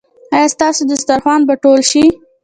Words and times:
ایا 0.35 0.47
ستاسو 0.55 0.81
دسترخوان 0.91 1.41
به 1.47 1.53
ټول 1.63 1.79
شي؟ 1.91 2.03